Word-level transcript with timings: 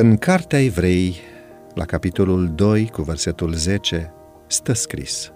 În 0.00 0.16
Cartea 0.16 0.62
Evrei, 0.62 1.16
la 1.74 1.84
capitolul 1.84 2.52
2, 2.54 2.88
cu 2.92 3.02
versetul 3.02 3.52
10, 3.52 4.12
stă 4.46 4.72
scris 4.72 5.32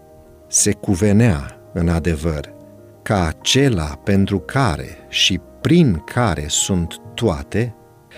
Se 0.48 0.72
cuvenea, 0.72 1.60
în 1.72 1.88
adevăr, 1.88 2.54
ca 3.02 3.26
acela 3.26 4.00
pentru 4.04 4.38
care 4.38 5.06
și 5.08 5.40
prin 5.60 5.94
care 5.94 6.44
sunt 6.48 7.00
toate 7.14 7.74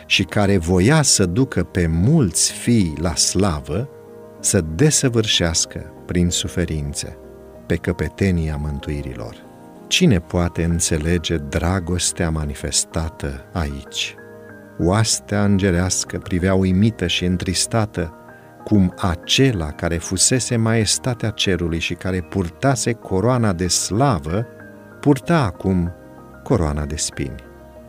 și 0.07 0.23
care 0.23 0.57
voia 0.57 1.03
să 1.03 1.27
ducă 1.27 1.63
pe 1.63 1.87
mulți 1.87 2.53
fii 2.53 2.95
la 3.01 3.15
slavă, 3.15 3.89
să 4.41 4.65
desăvârșească 4.75 5.93
prin 6.07 6.29
suferințe 6.31 7.19
pe 7.67 7.77
căpetenia 7.77 8.57
mântuirilor. 8.57 9.37
Cine 9.87 10.21
poate 10.21 10.65
înțelege 10.65 11.37
dragostea 11.37 12.31
manifestată 12.31 13.45
aici? 13.53 14.15
Oastea 14.79 15.45
îngerească 15.45 16.19
privea 16.19 16.55
uimită 16.55 17.07
și 17.07 17.25
întristată 17.25 18.15
cum 18.65 18.95
acela 18.99 19.71
care 19.71 19.97
fusese 19.97 20.57
maestatea 20.57 21.31
cerului 21.31 21.79
și 21.79 21.95
care 21.95 22.21
purtase 22.21 22.93
coroana 22.93 23.53
de 23.53 23.69
slavă, 23.69 24.47
purta 25.01 25.43
acum 25.43 25.93
coroana 26.43 26.85
de 26.85 26.97
spini. 26.97 27.35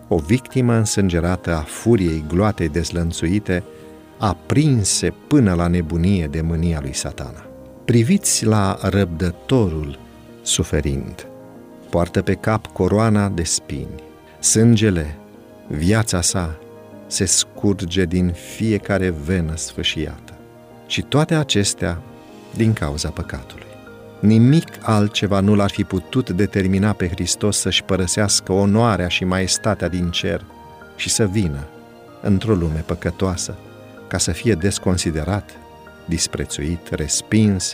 O 0.08 0.18
victimă 0.18 0.74
însângerată 0.74 1.56
a 1.56 1.60
furiei 1.60 2.26
gloatei 2.28 2.70
dezlănțuite, 2.70 3.64
aprinse 4.18 5.14
până 5.28 5.54
la 5.54 5.68
nebunie 5.68 6.28
de 6.28 6.42
mânia 6.42 6.80
lui 6.82 6.94
satana. 6.94 7.46
Priviți 7.86 8.46
la 8.46 8.78
răbdătorul 8.82 10.00
suferind. 10.42 11.28
Poartă 11.90 12.22
pe 12.22 12.34
cap 12.34 12.66
coroana 12.68 13.30
de 13.30 13.44
spini. 13.44 14.04
Sângele, 14.40 15.18
viața 15.68 16.22
sa, 16.22 16.60
se 17.08 17.26
scurge 17.26 18.06
din 18.06 18.32
fiecare 18.32 19.10
venă 19.10 19.56
sfâșiată. 19.56 20.34
Și 20.88 21.02
toate 21.02 21.36
acestea 21.36 22.02
din 22.56 22.74
cauza 22.74 23.10
păcatului. 23.10 23.66
Nimic 24.20 24.68
altceva 24.82 25.40
nu 25.40 25.56
l-ar 25.56 25.70
fi 25.70 25.84
putut 25.84 26.30
determina 26.30 26.94
pe 26.94 27.08
Hristos 27.08 27.58
să-și 27.58 27.84
părăsească 27.84 28.52
onoarea 28.52 29.08
și 29.08 29.24
maestatea 29.24 29.88
din 29.88 30.10
cer 30.10 30.46
și 30.96 31.10
să 31.10 31.26
vină 31.26 31.68
într-o 32.22 32.54
lume 32.54 32.84
păcătoasă, 32.86 33.56
ca 34.08 34.18
să 34.18 34.32
fie 34.32 34.54
desconsiderat, 34.54 35.50
disprețuit, 36.06 36.90
respins 36.90 37.74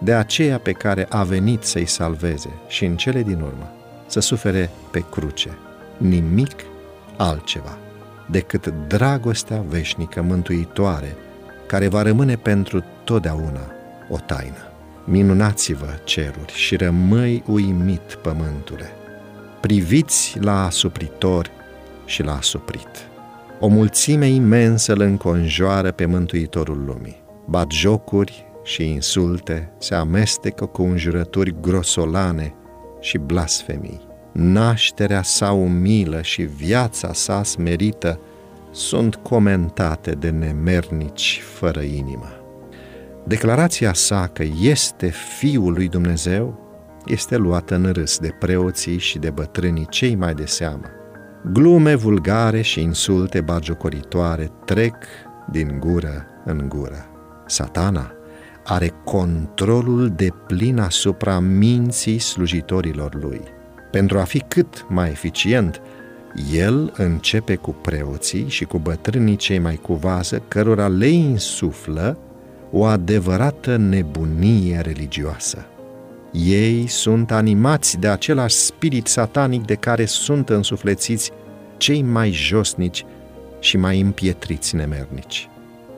de 0.00 0.14
aceea 0.14 0.58
pe 0.58 0.72
care 0.72 1.06
a 1.08 1.22
venit 1.22 1.62
să-i 1.62 1.86
salveze 1.86 2.50
și 2.68 2.84
în 2.84 2.96
cele 2.96 3.22
din 3.22 3.40
urmă 3.40 3.72
să 4.06 4.20
sufere 4.20 4.70
pe 4.90 5.04
cruce. 5.10 5.58
Nimic 5.96 6.54
altceva 7.16 7.78
decât 8.30 8.74
dragostea 8.88 9.64
veșnică 9.68 10.22
mântuitoare 10.22 11.16
care 11.66 11.88
va 11.88 12.02
rămâne 12.02 12.36
pentru 12.36 12.84
totdeauna 13.04 13.70
o 14.08 14.16
taină. 14.26 14.72
Minunați-vă 15.04 15.98
ceruri 16.04 16.52
și 16.52 16.76
rămâi 16.76 17.42
uimit 17.46 18.18
pământule. 18.22 18.90
Priviți 19.60 20.38
la 20.40 20.64
asupritor 20.64 21.50
și 22.04 22.22
la 22.22 22.36
asuprit. 22.36 22.88
O 23.60 23.66
mulțime 23.66 24.26
imensă 24.26 24.92
îl 24.92 25.00
înconjoară 25.00 25.90
pe 25.90 26.06
Mântuitorul 26.06 26.84
lumii. 26.84 27.22
Bat 27.46 27.70
jocuri 27.70 28.46
și 28.64 28.90
insulte 28.90 29.72
se 29.78 29.94
amestecă 29.94 30.66
cu 30.66 30.82
înjurături 30.82 31.54
grosolane 31.60 32.54
și 33.00 33.18
blasfemii. 33.18 34.07
Nașterea 34.40 35.22
sa 35.22 35.52
umilă 35.52 36.22
și 36.22 36.42
viața 36.42 37.12
sa 37.12 37.42
smerită 37.42 38.20
sunt 38.70 39.14
comentate 39.14 40.10
de 40.10 40.30
nemernici 40.30 41.42
fără 41.44 41.80
inimă. 41.80 42.28
Declarația 43.26 43.92
sa 43.92 44.30
că 44.32 44.44
este 44.60 45.08
Fiul 45.38 45.72
lui 45.72 45.88
Dumnezeu 45.88 46.58
este 47.06 47.36
luată 47.36 47.74
în 47.74 47.92
râs 47.92 48.18
de 48.18 48.36
preoții 48.38 48.98
și 48.98 49.18
de 49.18 49.30
bătrânii 49.30 49.86
cei 49.90 50.14
mai 50.14 50.34
de 50.34 50.44
seamă. 50.44 50.86
Glume 51.52 51.94
vulgare 51.94 52.60
și 52.60 52.80
insulte 52.80 53.40
bagiocoritoare 53.40 54.50
trec 54.64 54.94
din 55.50 55.76
gură 55.78 56.26
în 56.44 56.68
gură. 56.68 57.06
Satana 57.46 58.12
are 58.64 58.92
controlul 59.04 60.12
de 60.16 60.28
plin 60.46 60.78
asupra 60.78 61.38
minții 61.38 62.18
slujitorilor 62.18 63.14
lui. 63.14 63.56
Pentru 63.90 64.18
a 64.18 64.22
fi 64.22 64.38
cât 64.38 64.86
mai 64.88 65.10
eficient, 65.10 65.80
el 66.52 66.92
începe 66.96 67.54
cu 67.54 67.70
preoții 67.70 68.48
și 68.48 68.64
cu 68.64 68.78
bătrânii 68.78 69.36
cei 69.36 69.58
mai 69.58 69.74
cu 69.74 69.94
vază, 69.94 70.42
cărora 70.48 70.88
le 70.88 71.06
insuflă 71.06 72.18
o 72.70 72.84
adevărată 72.84 73.76
nebunie 73.76 74.80
religioasă. 74.80 75.66
Ei 76.32 76.86
sunt 76.86 77.30
animați 77.32 77.98
de 77.98 78.08
același 78.08 78.54
spirit 78.54 79.06
satanic 79.06 79.64
de 79.64 79.74
care 79.74 80.04
sunt 80.04 80.48
însuflețiți 80.48 81.30
cei 81.76 82.02
mai 82.02 82.30
josnici 82.30 83.04
și 83.60 83.76
mai 83.76 84.00
împietriți 84.00 84.76
nemernici. 84.76 85.48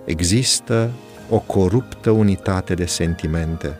Există 0.04 0.90
o 1.28 1.38
coruptă 1.38 2.10
unitate 2.10 2.74
de 2.74 2.84
sentimente 2.84 3.78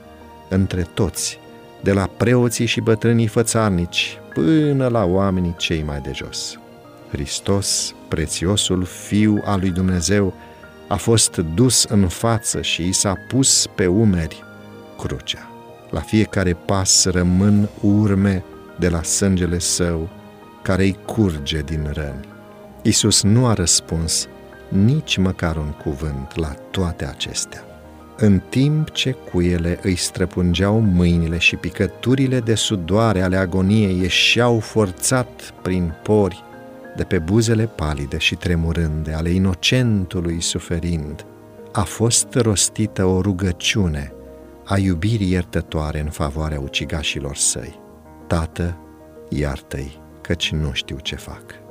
între 0.48 0.87
toți, 0.94 1.38
de 1.83 1.93
la 1.93 2.07
preoții 2.17 2.67
și 2.67 2.81
bătrânii 2.81 3.27
fățarnici 3.27 4.19
până 4.35 4.89
la 4.89 5.05
oamenii 5.05 5.55
cei 5.57 5.83
mai 5.83 6.01
de 6.01 6.11
jos. 6.15 6.59
Hristos, 7.11 7.95
prețiosul 8.09 8.85
Fiu 8.85 9.41
al 9.45 9.61
lui 9.61 9.71
Dumnezeu, 9.71 10.35
a 10.89 10.97
fost 10.97 11.37
dus 11.37 11.85
în 11.85 12.09
față 12.09 12.63
și 12.63 12.89
i 12.89 12.93
s-a 12.93 13.15
pus 13.29 13.67
pe 13.75 13.87
umeri 13.87 14.45
crucea. 14.99 15.51
La 15.91 16.01
fiecare 16.01 16.53
pas 16.53 17.05
rămân 17.05 17.69
urme 17.81 18.45
de 18.79 18.89
la 18.89 19.03
sângele 19.03 19.59
său 19.59 20.09
care 20.63 20.83
îi 20.83 20.99
curge 21.07 21.61
din 21.61 21.91
răni. 21.93 22.29
Isus 22.83 23.23
nu 23.23 23.47
a 23.47 23.53
răspuns 23.53 24.29
nici 24.69 25.17
măcar 25.17 25.57
un 25.57 25.71
cuvânt 25.71 26.37
la 26.37 26.55
toate 26.71 27.07
acestea. 27.07 27.70
În 28.23 28.41
timp 28.49 28.91
ce 28.91 29.11
cuiele 29.11 29.79
îi 29.83 29.97
străpungeau 29.97 30.81
mâinile 30.81 31.39
și 31.39 31.57
picăturile 31.57 32.41
de 32.41 32.55
sudoare 32.55 33.23
ale 33.23 33.37
agoniei 33.37 34.01
ieșeau 34.01 34.59
forțat 34.59 35.55
prin 35.63 35.95
pori 36.03 36.45
de 36.97 37.05
pe 37.05 37.19
buzele 37.19 37.67
palide 37.67 38.19
și 38.19 38.35
tremurânde 38.35 39.13
ale 39.13 39.31
inocentului 39.31 40.41
suferind, 40.41 41.25
a 41.73 41.83
fost 41.83 42.35
rostită 42.35 43.05
o 43.05 43.21
rugăciune 43.21 44.13
a 44.65 44.79
iubirii 44.79 45.31
iertătoare 45.31 46.01
în 46.01 46.11
favoarea 46.11 46.61
ucigașilor 46.61 47.37
săi. 47.37 47.81
Tată, 48.27 48.79
iartă-i, 49.29 50.01
căci 50.21 50.53
nu 50.53 50.73
știu 50.73 50.99
ce 51.03 51.17
fac. 51.17 51.70